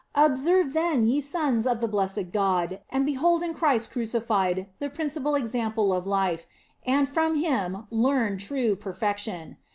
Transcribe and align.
Observe, 0.15 0.73
then, 0.73 1.05
ye 1.05 1.21
sons 1.21 1.67
of 1.67 1.79
the 1.79 1.87
blessed 1.87 2.31
God, 2.31 2.79
and 2.89 3.05
behold 3.05 3.43
in 3.43 3.53
Christ 3.53 3.91
crucified 3.91 4.65
the 4.79 4.89
principal 4.89 5.35
example 5.35 5.93
of 5.93 6.07
life, 6.07 6.47
and 6.87 7.07
from 7.07 7.35
Him 7.35 7.85
learn 7.91 8.39
true 8.39 8.75
perfection. 8.75 9.57